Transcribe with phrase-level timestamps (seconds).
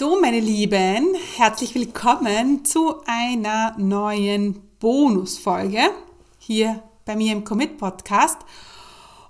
[0.00, 5.90] So, meine Lieben, herzlich willkommen zu einer neuen Bonusfolge
[6.38, 8.38] hier bei mir im Commit Podcast.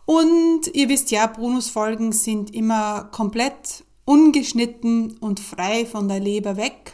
[0.05, 6.93] Und ihr wisst ja, Bonusfolgen sind immer komplett ungeschnitten und frei von der Leber weg.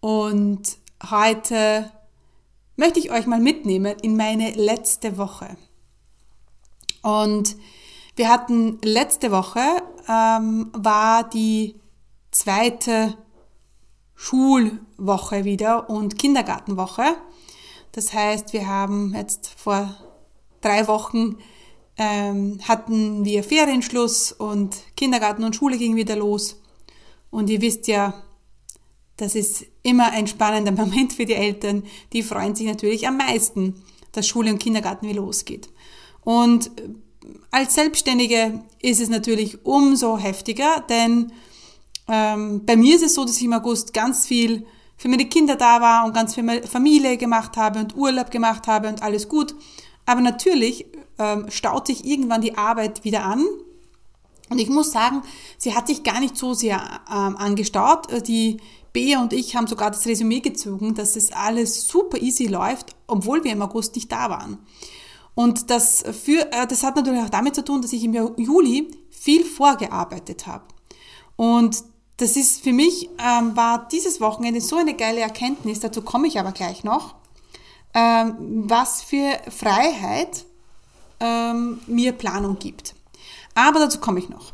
[0.00, 0.78] Und
[1.12, 1.92] heute
[2.74, 5.56] möchte ich euch mal mitnehmen in meine letzte Woche.
[7.02, 7.54] Und
[8.16, 9.60] wir hatten letzte Woche
[10.08, 11.76] ähm, war die
[12.32, 13.16] zweite
[14.14, 17.16] Schulwoche wieder und Kindergartenwoche.
[17.92, 19.94] Das heißt, wir haben jetzt vor
[20.60, 21.36] drei Wochen
[21.98, 26.60] ähm, hatten wir Ferienschluss und Kindergarten und Schule ging wieder los.
[27.30, 28.22] Und ihr wisst ja,
[29.16, 31.84] das ist immer ein spannender Moment für die Eltern.
[32.12, 35.68] Die freuen sich natürlich am meisten, dass Schule und Kindergarten wieder losgeht.
[36.22, 36.70] Und
[37.50, 41.32] als Selbstständige ist es natürlich umso heftiger, denn
[42.12, 44.66] ähm, bei mir ist es so, dass ich im August ganz viel
[44.98, 48.88] für meine Kinder da war und ganz viel Familie gemacht habe und Urlaub gemacht habe
[48.88, 49.54] und alles gut.
[50.04, 50.84] Aber natürlich
[51.18, 53.46] ähm, staut sich irgendwann die Arbeit wieder an.
[54.50, 55.22] Und ich muss sagen,
[55.56, 58.12] sie hat sich gar nicht so sehr ähm, angestaut.
[58.12, 58.58] Äh, die
[58.92, 63.42] Bea und ich haben sogar das Resümee gezogen, dass es alles super easy läuft, obwohl
[63.42, 64.58] wir im August nicht da waren.
[65.34, 68.90] Und das, für, äh, das hat natürlich auch damit zu tun, dass ich im Juli
[69.08, 70.64] viel vorgearbeitet habe.
[71.36, 71.90] Und
[72.22, 76.38] das ist für mich, ähm, war dieses Wochenende so eine geile Erkenntnis, dazu komme ich
[76.38, 77.16] aber gleich noch,
[77.94, 78.36] ähm,
[78.68, 80.44] was für Freiheit
[81.18, 82.94] ähm, mir Planung gibt.
[83.56, 84.52] Aber dazu komme ich noch.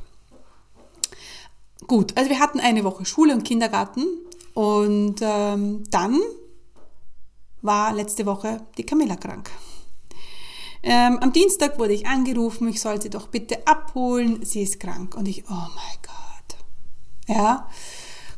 [1.87, 4.07] Gut, also wir hatten eine Woche Schule und Kindergarten
[4.55, 6.21] und ähm, dann
[7.61, 9.51] war letzte Woche die Camilla krank.
[10.83, 15.17] Ähm, am Dienstag wurde ich angerufen, ich soll sie doch bitte abholen, sie ist krank.
[15.17, 16.28] Und ich, oh mein Gott
[17.29, 17.69] ja,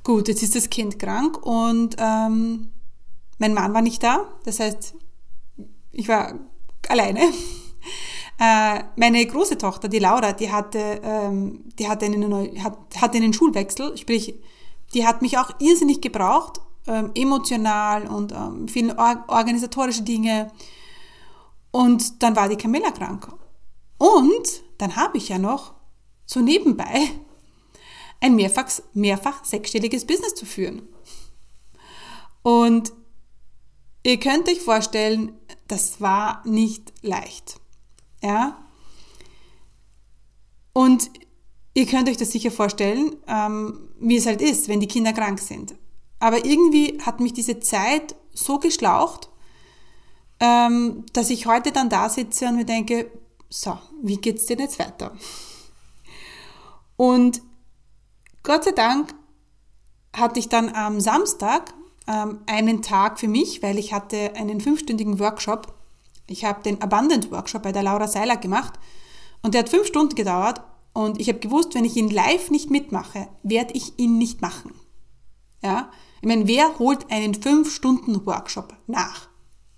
[0.02, 2.70] gut, jetzt ist das Kind krank und ähm,
[3.38, 4.28] mein Mann war nicht da.
[4.44, 4.94] Das heißt,
[5.92, 6.34] ich war
[6.88, 7.20] alleine.
[8.42, 13.34] Äh, meine große Tochter, die Laura, die hatte, ähm, die hatte einen, hat, hatte einen
[13.34, 14.34] Schulwechsel, sprich,
[14.94, 20.50] die hat mich auch irrsinnig gebraucht, ähm, emotional und ähm, viele organisatorische Dinge.
[21.70, 23.28] Und dann war die Camilla krank.
[23.98, 25.74] Und dann habe ich ja noch
[26.24, 27.10] so nebenbei
[28.20, 30.82] ein mehrfach, mehrfach sechsstelliges Business zu führen.
[32.42, 32.92] Und
[34.02, 35.32] ihr könnt euch vorstellen,
[35.68, 37.60] das war nicht leicht.
[38.22, 38.64] Ja?
[40.72, 41.10] Und
[41.74, 45.40] ihr könnt euch das sicher vorstellen, ähm, wie es halt ist, wenn die Kinder krank
[45.40, 45.74] sind.
[46.18, 49.28] Aber irgendwie hat mich diese Zeit so geschlaucht,
[50.38, 53.10] ähm, dass ich heute dann da sitze und mir denke,
[53.48, 55.16] so, wie geht's denn jetzt weiter?
[56.96, 57.42] Und
[58.42, 59.14] Gott sei Dank
[60.14, 61.72] hatte ich dann am Samstag
[62.06, 65.74] ähm, einen Tag für mich, weil ich hatte einen fünfstündigen Workshop.
[66.26, 68.74] Ich habe den Abundant Workshop bei der Laura Seiler gemacht
[69.42, 70.62] und der hat fünf Stunden gedauert
[70.92, 74.72] und ich habe gewusst, wenn ich ihn live nicht mitmache, werde ich ihn nicht machen.
[75.62, 75.90] Ja?
[76.20, 79.28] Ich meine, wer holt einen fünf Stunden Workshop nach?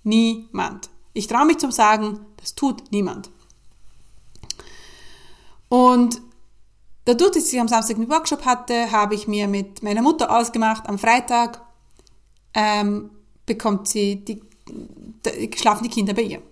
[0.02, 0.90] Niemand.
[1.12, 3.30] Ich traue mich zum sagen, das tut niemand.
[5.68, 6.20] Und
[7.04, 10.88] Dadurch, dass ich am Samstag einen Workshop hatte, habe ich mir mit meiner Mutter ausgemacht,
[10.88, 11.60] am Freitag
[12.54, 13.10] ähm,
[13.44, 16.42] bekommt sie die, die, schlafen die Kinder bei ihr.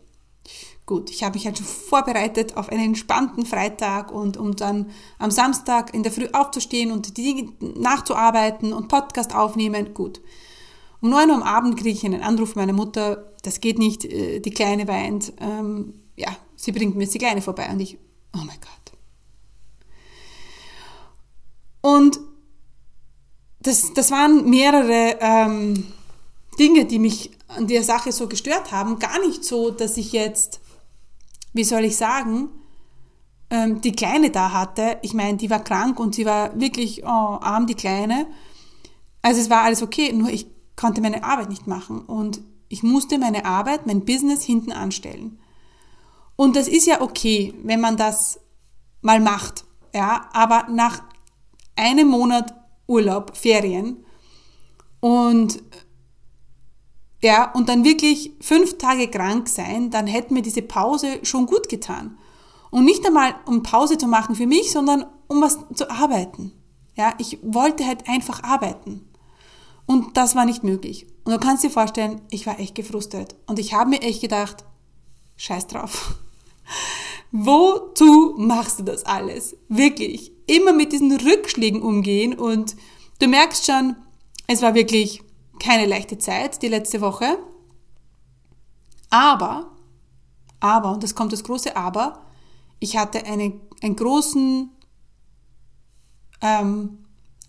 [0.87, 4.91] Gut, ich habe mich halt schon vorbereitet auf einen entspannten Freitag und um dann
[5.21, 9.95] am Samstag in der Früh aufzustehen und die Dinge nachzuarbeiten und Podcast aufnehmen.
[9.95, 10.21] Gut.
[11.01, 14.41] Um 9 Uhr am Abend kriege ich einen Anruf meiner Mutter, das geht nicht, äh,
[14.41, 17.97] die Kleine weint, ähm, ja, sie bringt mir jetzt die Kleine vorbei und ich,
[18.35, 18.80] oh mein Gott.
[21.81, 22.21] Und
[23.61, 25.87] das, das waren mehrere ähm,
[26.59, 28.99] Dinge, die mich an der Sache so gestört haben.
[28.99, 30.61] Gar nicht so, dass ich jetzt,
[31.53, 32.49] wie soll ich sagen,
[33.51, 34.99] ähm, die Kleine da hatte.
[35.03, 38.27] Ich meine, die war krank und sie war wirklich oh, arm, die Kleine.
[39.23, 40.47] Also es war alles okay, nur ich
[40.77, 45.39] konnte meine Arbeit nicht machen und ich musste meine Arbeit, mein Business hinten anstellen.
[46.37, 48.41] Und das ist ja okay, wenn man das
[49.03, 49.65] mal macht.
[49.93, 51.03] Ja, aber nach
[51.81, 52.55] einem Monat
[52.87, 54.05] Urlaub, Ferien
[55.01, 55.63] und
[57.23, 61.69] ja, und dann wirklich fünf Tage krank sein, dann hätte mir diese Pause schon gut
[61.69, 62.19] getan.
[62.71, 66.53] Und nicht einmal, um Pause zu machen für mich, sondern um was zu arbeiten.
[66.97, 69.07] Ja, ich wollte halt einfach arbeiten.
[69.87, 71.07] Und das war nicht möglich.
[71.25, 73.35] Und du kannst dir vorstellen, ich war echt gefrustet.
[73.47, 74.65] Und ich habe mir echt gedacht,
[75.37, 76.15] scheiß drauf.
[77.33, 79.57] Wozu machst du das alles?
[79.69, 80.33] Wirklich.
[80.51, 82.77] Immer mit diesen Rückschlägen umgehen und
[83.21, 83.97] Du merkst schon,
[84.47, 85.23] es war wirklich
[85.63, 87.39] keine leichte Zeit die letzte Woche.
[89.11, 89.77] Aber,
[90.59, 92.25] aber, und das kommt das große Aber,
[92.79, 94.71] ich hatte eine, einen großen
[96.41, 97.05] ähm,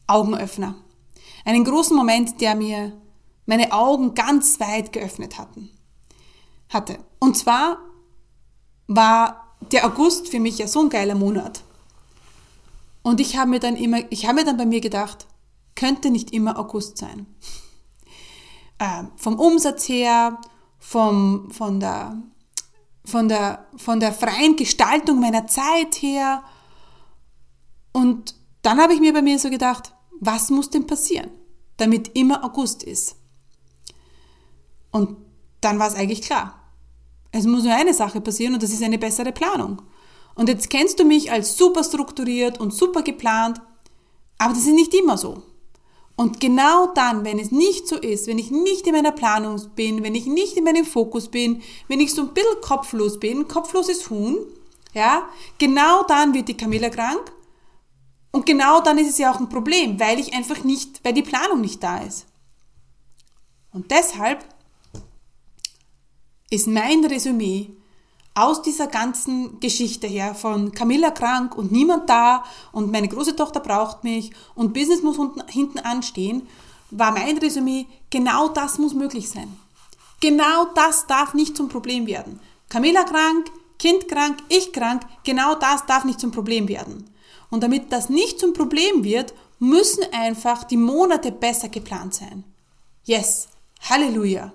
[0.07, 0.75] Augenöffner.
[1.45, 2.91] Einen großen Moment, der mir
[3.45, 5.69] meine Augen ganz weit geöffnet hatten,
[6.67, 6.97] hatte.
[7.19, 7.77] Und zwar
[8.87, 11.63] war der August für mich ja so ein geiler Monat.
[13.03, 15.27] Und ich habe mir dann immer, ich habe mir dann bei mir gedacht,
[15.75, 17.25] könnte nicht immer August sein.
[18.77, 20.39] Äh, vom Umsatz her,
[20.79, 22.21] vom, von, der,
[23.05, 26.43] von, der, von der freien Gestaltung meiner Zeit her.
[27.91, 31.31] Und dann habe ich mir bei mir so gedacht, was muss denn passieren,
[31.77, 33.15] damit immer August ist?
[34.91, 35.17] Und
[35.61, 36.59] dann war es eigentlich klar.
[37.31, 39.81] Es muss nur eine Sache passieren und das ist eine bessere Planung.
[40.35, 43.61] Und jetzt kennst du mich als super strukturiert und super geplant,
[44.37, 45.43] aber das ist nicht immer so.
[46.15, 50.03] Und genau dann, wenn es nicht so ist, wenn ich nicht in meiner Planung bin,
[50.03, 54.09] wenn ich nicht in meinem Fokus bin, wenn ich so ein bisschen kopflos bin, kopfloses
[54.09, 54.37] Huhn,
[54.93, 57.31] ja, genau dann wird die Camilla krank.
[58.31, 61.23] Und genau dann ist es ja auch ein Problem, weil ich einfach nicht, weil die
[61.23, 62.27] Planung nicht da ist.
[63.73, 64.45] Und deshalb
[66.49, 67.71] ist mein Resümee
[68.33, 73.59] aus dieser ganzen Geschichte her von Camilla krank und niemand da und meine große Tochter
[73.59, 75.17] braucht mich und Business muss
[75.47, 76.47] hinten anstehen,
[76.91, 79.57] war mein Resümee, genau das muss möglich sein.
[80.21, 82.39] Genau das darf nicht zum Problem werden.
[82.69, 87.09] Camilla krank, Kind krank, ich krank, genau das darf nicht zum Problem werden.
[87.49, 92.43] Und damit das nicht zum Problem wird, müssen einfach die Monate besser geplant sein.
[93.03, 93.49] Yes,
[93.89, 94.53] Halleluja.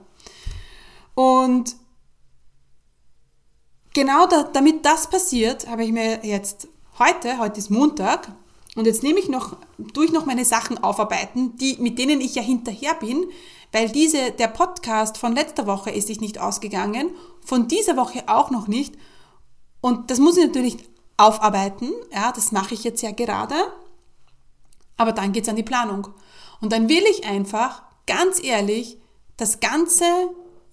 [1.15, 1.77] Und
[3.97, 8.31] genau da, damit das passiert, habe ich mir jetzt heute, heute ist Montag,
[8.77, 9.57] und jetzt nehme ich noch,
[9.95, 13.25] tue ich noch meine Sachen aufarbeiten, die, mit denen ich ja hinterher bin,
[13.73, 17.11] weil diese, der Podcast von letzter Woche ist sich nicht ausgegangen,
[17.43, 18.95] von dieser Woche auch noch nicht.
[19.81, 20.77] Und das muss ich natürlich
[21.17, 23.55] aufarbeiten, ja, das mache ich jetzt ja gerade.
[24.99, 26.09] Aber dann geht's an die Planung.
[26.61, 28.99] Und dann will ich einfach, ganz ehrlich,
[29.39, 30.05] das ganze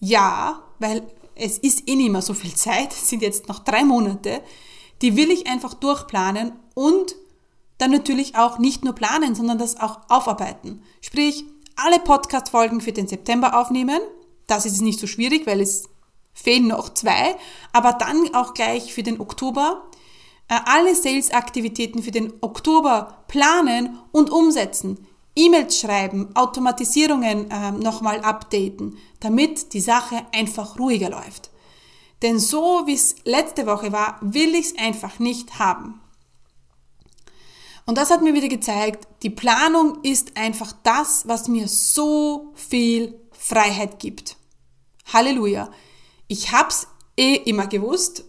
[0.01, 1.03] Jahr, weil
[1.35, 4.41] es ist eh nicht mehr so viel Zeit, es sind jetzt noch drei Monate,
[5.01, 7.15] die will ich einfach durchplanen und
[7.77, 10.83] dann natürlich auch nicht nur planen, sondern das auch aufarbeiten.
[11.01, 11.43] Sprich,
[11.75, 13.99] alle Podcast-Folgen für den September aufnehmen.
[14.47, 15.89] Das ist nicht so schwierig, weil es
[16.33, 17.35] fehlen noch zwei.
[17.71, 19.83] Aber dann auch gleich für den Oktober
[20.49, 25.07] äh, alle Sales-Aktivitäten für den Oktober planen und umsetzen.
[25.35, 31.49] E-Mails schreiben, Automatisierungen äh, nochmal updaten, damit die Sache einfach ruhiger läuft.
[32.21, 35.99] Denn so wie es letzte Woche war, will ich es einfach nicht haben.
[37.85, 43.19] Und das hat mir wieder gezeigt, die Planung ist einfach das, was mir so viel
[43.31, 44.37] Freiheit gibt.
[45.11, 45.69] Halleluja.
[46.27, 46.87] Ich hab's
[47.17, 48.23] eh immer gewusst,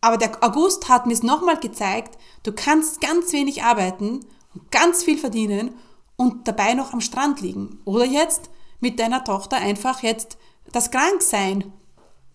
[0.00, 4.20] aber der August hat mir es nochmal gezeigt, du kannst ganz wenig arbeiten
[4.54, 5.74] und ganz viel verdienen
[6.16, 7.78] und dabei noch am Strand liegen.
[7.84, 8.50] Oder jetzt
[8.80, 10.38] mit deiner Tochter einfach jetzt
[10.72, 11.72] das Kranksein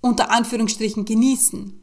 [0.01, 1.75] unter Anführungsstrichen genießen.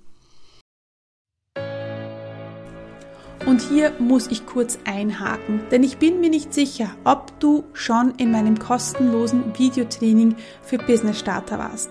[3.46, 8.12] Und hier muss ich kurz einhaken, denn ich bin mir nicht sicher, ob du schon
[8.16, 11.90] in meinem kostenlosen Videotraining für Business Starter warst.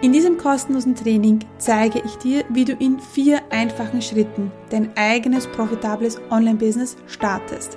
[0.00, 5.46] In diesem kostenlosen Training zeige ich dir, wie du in vier einfachen Schritten dein eigenes
[5.46, 7.76] profitables Online-Business startest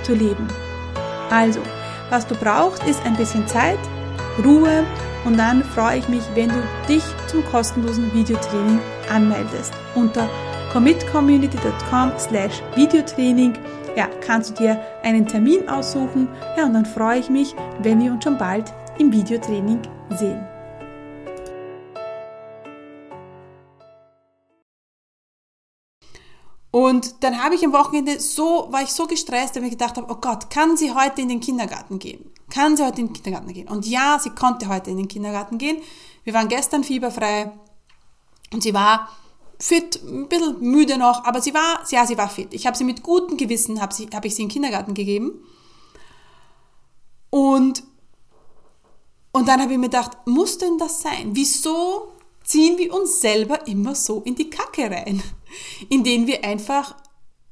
[0.11, 0.47] zu leben.
[1.29, 1.61] Also,
[2.09, 3.79] was du brauchst, ist ein bisschen Zeit,
[4.43, 4.83] Ruhe
[5.23, 9.73] und dann freue ich mich, wenn du dich zum kostenlosen Videotraining anmeldest.
[9.95, 10.29] Unter
[10.73, 13.53] commitcommunity.com slash Videotraining
[13.95, 16.27] ja, kannst du dir einen Termin aussuchen
[16.57, 19.81] ja, und dann freue ich mich, wenn wir uns schon bald im Videotraining
[20.17, 20.50] sehen.
[26.91, 30.11] Und dann habe ich am Wochenende so, war ich so gestresst, dass ich gedacht habe,
[30.11, 32.29] oh Gott, kann sie heute in den Kindergarten gehen?
[32.49, 33.69] Kann sie heute in den Kindergarten gehen?
[33.69, 35.81] Und ja, sie konnte heute in den Kindergarten gehen.
[36.25, 37.53] Wir waren gestern fieberfrei
[38.51, 39.07] und sie war
[39.57, 42.53] fit, ein bisschen müde noch, aber sie war, ja, sie war fit.
[42.53, 45.45] Ich habe sie mit gutem Gewissen, habe habe ich sie in den Kindergarten gegeben.
[47.29, 47.83] Und,
[49.31, 51.29] und dann habe ich mir gedacht, muss denn das sein?
[51.31, 52.11] Wieso
[52.43, 55.23] ziehen wir uns selber immer so in die Kacke rein?
[55.89, 56.95] In denen wir einfach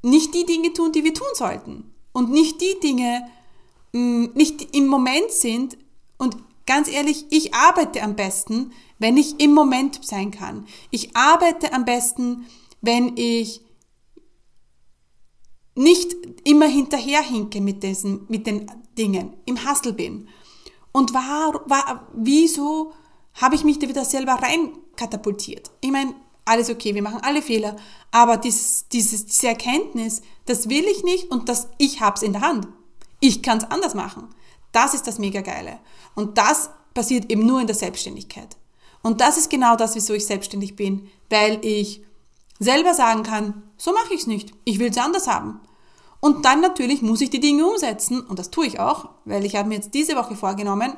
[0.01, 1.94] nicht die Dinge tun, die wir tun sollten.
[2.12, 3.29] Und nicht die Dinge,
[3.94, 5.77] mm, nicht im Moment sind.
[6.18, 10.68] Und ganz ehrlich, ich arbeite am besten, wenn ich im Moment sein kann.
[10.91, 12.46] Ich arbeite am besten,
[12.82, 13.62] wenn ich
[15.75, 16.13] nicht
[16.44, 20.27] immer hinterherhinke mit, diesen, mit den Dingen, im Hustle bin.
[20.91, 22.91] Und war, war, wieso
[23.36, 25.72] habe ich mich da wieder selber rein katapultiert?
[25.79, 26.13] Ich meine,
[26.50, 27.75] alles okay, wir machen alle Fehler,
[28.12, 32.41] aber dieses, dieses, diese Erkenntnis, das will ich nicht und das, ich es in der
[32.41, 32.68] Hand.
[33.20, 34.29] Ich kann es anders machen.
[34.72, 35.79] Das ist das mega geile.
[36.15, 38.58] Und das passiert eben nur in der Selbstständigkeit.
[39.01, 42.03] Und das ist genau das, wieso ich selbstständig bin, weil ich
[42.60, 45.62] selber sagen kann, so mache ich es nicht, ich will es anders haben.
[46.20, 49.56] Und dann natürlich muss ich die Dinge umsetzen und das tue ich auch, weil ich
[49.56, 50.94] habe mir jetzt diese Woche vorgenommen,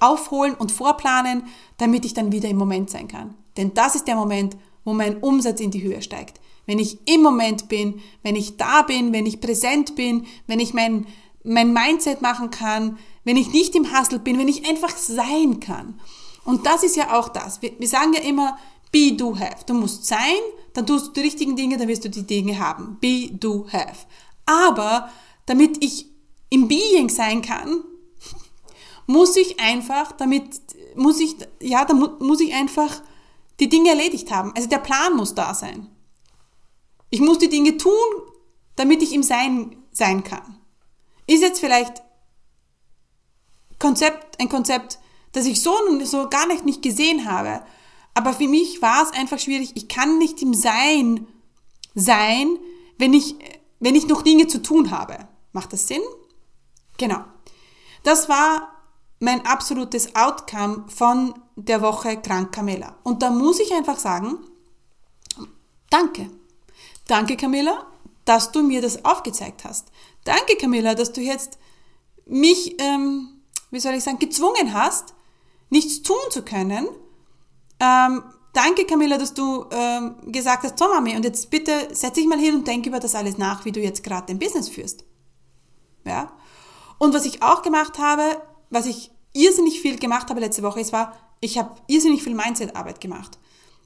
[0.00, 1.44] aufholen und vorplanen,
[1.76, 3.34] damit ich dann wieder im Moment sein kann.
[3.58, 6.40] Denn das ist der Moment, wo mein Umsatz in die Höhe steigt.
[6.64, 10.72] Wenn ich im Moment bin, wenn ich da bin, wenn ich präsent bin, wenn ich
[10.72, 11.06] mein,
[11.44, 16.00] mein Mindset machen kann, wenn ich nicht im Hustle bin, wenn ich einfach sein kann.
[16.44, 17.60] Und das ist ja auch das.
[17.60, 18.56] Wir, wir sagen ja immer,
[18.92, 19.64] be, do, have.
[19.66, 20.40] Du musst sein,
[20.72, 22.96] dann tust du die richtigen Dinge, dann wirst du die Dinge haben.
[23.00, 24.06] Be, do, have.
[24.46, 25.10] Aber
[25.46, 26.06] damit ich
[26.48, 27.82] im Being sein kann,
[29.06, 30.44] muss ich einfach, damit
[30.96, 33.02] muss ich, ja, da muss ich einfach
[33.60, 34.52] die Dinge erledigt haben.
[34.56, 35.88] Also der Plan muss da sein.
[37.10, 37.92] Ich muss die Dinge tun,
[38.76, 40.58] damit ich im Sein sein kann.
[41.26, 42.02] Ist jetzt vielleicht
[43.78, 44.98] Konzept, ein Konzept,
[45.32, 45.74] das ich so,
[46.04, 47.62] so gar nicht, nicht gesehen habe.
[48.14, 49.72] Aber für mich war es einfach schwierig.
[49.74, 51.26] Ich kann nicht im Sein
[51.94, 52.58] sein,
[52.98, 53.36] wenn ich,
[53.80, 55.28] wenn ich noch Dinge zu tun habe.
[55.52, 56.02] Macht das Sinn?
[56.96, 57.24] Genau.
[58.02, 58.77] Das war
[59.20, 62.96] mein absolutes Outcome von der Woche Krank Camilla.
[63.02, 64.38] Und da muss ich einfach sagen,
[65.90, 66.30] danke.
[67.06, 67.86] Danke Camilla,
[68.24, 69.88] dass du mir das aufgezeigt hast.
[70.24, 71.58] Danke Camilla, dass du jetzt
[72.26, 75.14] mich, ähm, wie soll ich sagen, gezwungen hast,
[75.70, 76.86] nichts tun zu können.
[77.80, 78.22] Ähm,
[78.52, 82.38] danke Camilla, dass du ähm, gesagt hast, so Mami, und jetzt bitte setz dich mal
[82.38, 85.04] hin und denk über das alles nach, wie du jetzt gerade dein Business führst.
[86.04, 86.32] Ja?
[86.98, 90.92] Und was ich auch gemacht habe, was ich irrsinnig viel gemacht habe letzte Woche, es
[90.92, 93.38] war, ich habe irrsinnig viel Mindset-Arbeit gemacht.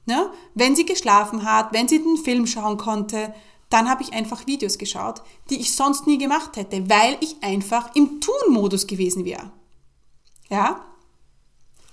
[0.05, 0.31] Ne?
[0.53, 3.33] Wenn sie geschlafen hat, wenn sie den Film schauen konnte,
[3.69, 7.95] dann habe ich einfach Videos geschaut, die ich sonst nie gemacht hätte, weil ich einfach
[7.95, 9.51] im Tun-Modus gewesen wäre.
[10.49, 10.85] Ja?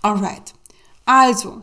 [0.03, 0.55] Alright.
[1.07, 1.63] Also,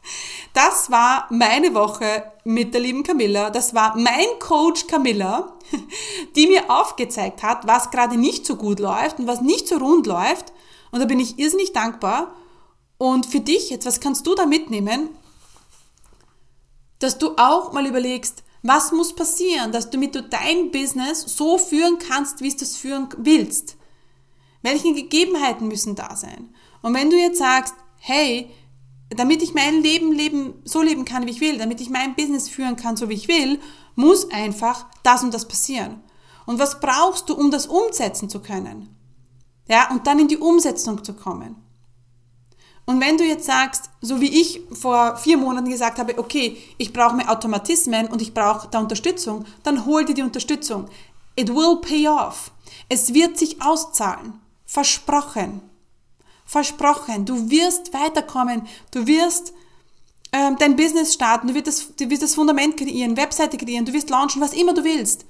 [0.52, 3.50] das war meine Woche mit der lieben Camilla.
[3.50, 5.54] Das war mein Coach Camilla,
[6.36, 10.06] die mir aufgezeigt hat, was gerade nicht so gut läuft und was nicht so rund
[10.06, 10.52] läuft
[10.94, 12.36] und da bin ich irrsinnig dankbar.
[12.98, 15.08] Und für dich jetzt, was kannst du da mitnehmen?
[17.00, 21.98] Dass du auch mal überlegst, was muss passieren, dass du mit dein Business so führen
[21.98, 23.76] kannst, wie du es führen willst.
[24.62, 26.54] Welche Gegebenheiten müssen da sein?
[26.80, 28.48] Und wenn du jetzt sagst, hey,
[29.10, 32.48] damit ich mein Leben leben, so leben kann, wie ich will, damit ich mein Business
[32.48, 33.58] führen kann, so wie ich will,
[33.96, 36.04] muss einfach das und das passieren.
[36.46, 38.93] Und was brauchst du, um das umsetzen zu können?
[39.68, 41.56] Ja, und dann in die Umsetzung zu kommen.
[42.86, 46.92] Und wenn du jetzt sagst, so wie ich vor vier Monaten gesagt habe, okay, ich
[46.92, 50.88] brauche mehr Automatismen und ich brauche da Unterstützung, dann hol dir die Unterstützung.
[51.34, 52.50] It will pay off.
[52.88, 54.34] Es wird sich auszahlen.
[54.66, 55.62] Versprochen.
[56.44, 57.24] Versprochen.
[57.24, 58.66] Du wirst weiterkommen.
[58.90, 59.54] Du wirst
[60.32, 61.48] ähm, dein Business starten.
[61.48, 63.86] Du wirst, das, du wirst das Fundament kreieren, Webseite kreieren.
[63.86, 65.24] Du wirst launchen, was immer du willst.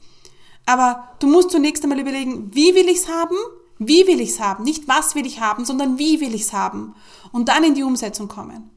[0.67, 3.37] Aber du musst zunächst einmal überlegen, wie will ich es haben
[3.79, 4.65] wie will ich es haben?
[4.65, 6.95] Nicht was will ich haben, sondern wie will ich es haben?
[7.33, 8.71] Und dann in die Umsetzung kommen.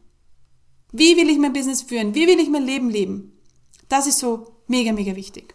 [0.92, 2.16] Wie will ich mein Business führen?
[2.16, 3.38] Wie will ich mein Leben leben?
[3.89, 5.54] Das ist so mega, mega wichtig.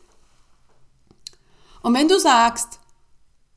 [1.83, 2.81] Und wenn du sagst,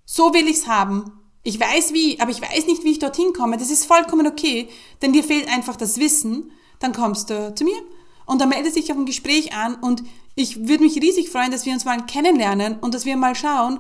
[0.06, 1.12] so will ich es haben,
[1.44, 4.68] ich weiß wie, aber ich weiß nicht, wie ich dorthin komme, das ist vollkommen okay,
[5.02, 7.78] denn dir fehlt einfach das Wissen, dann kommst du zu mir
[8.26, 11.66] und dann melde dich auf ein Gespräch an und ich würde mich riesig freuen, dass
[11.66, 13.80] wir uns mal kennenlernen und dass wir mal schauen,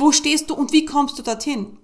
[0.00, 1.78] wo stehst du und wie kommst du dorthin?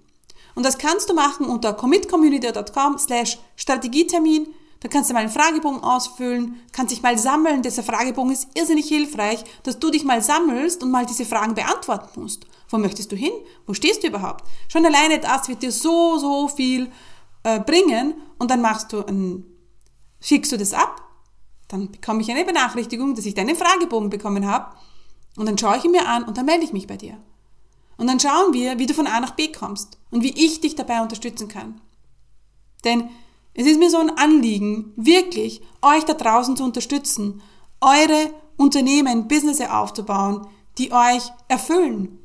[0.54, 4.48] Und das kannst du machen unter commitcommunity.com slash Strategietermin.
[4.80, 7.62] Da kannst du mal einen Fragebogen ausfüllen, kannst dich mal sammeln.
[7.62, 12.22] Dieser Fragebogen ist irrsinnig hilfreich, dass du dich mal sammelst und mal diese Fragen beantworten
[12.22, 12.46] musst.
[12.68, 13.32] Wo möchtest du hin?
[13.66, 14.44] Wo stehst du überhaupt?
[14.68, 16.90] Schon alleine das wird dir so, so viel
[17.42, 19.44] äh, bringen und dann machst du ein,
[20.20, 21.02] schickst du das ab,
[21.68, 24.74] dann bekomme ich eine Benachrichtigung, dass ich deinen Fragebogen bekommen habe
[25.36, 27.18] und dann schaue ich ihn mir an und dann melde ich mich bei dir.
[27.96, 30.74] Und dann schauen wir, wie du von A nach B kommst und wie ich dich
[30.74, 31.80] dabei unterstützen kann.
[32.84, 33.08] Denn
[33.54, 37.42] es ist mir so ein Anliegen, wirklich euch da draußen zu unterstützen,
[37.80, 40.46] eure Unternehmen, Business aufzubauen,
[40.78, 42.18] die euch erfüllen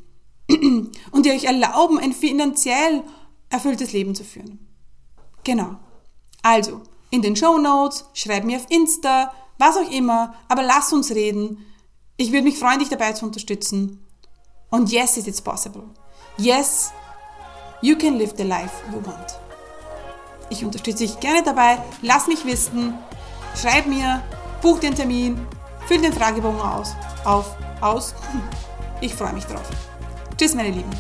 [0.50, 3.04] und die euch erlauben, ein finanziell
[3.50, 4.68] erfülltes Leben zu führen.
[5.44, 5.78] Genau.
[6.42, 11.12] Also, in den Show Notes, schreib mir auf Insta, was auch immer, aber lass uns
[11.12, 11.66] reden.
[12.18, 14.06] Ich würde mich freuen, dich dabei zu unterstützen.
[14.72, 15.84] Und yes, it's possible.
[16.38, 16.92] Yes,
[17.82, 19.38] you can live the life you want.
[20.50, 21.78] Ich unterstütze dich gerne dabei.
[22.02, 22.94] Lass mich wissen.
[23.56, 24.24] Schreib mir,
[24.62, 25.46] buch den Termin,
[25.88, 26.96] füll den Fragebogen aus.
[27.26, 28.16] Auf, aus.
[29.04, 29.68] Ich freue mich drauf.
[30.38, 30.92] Tschüss, meine Lieben.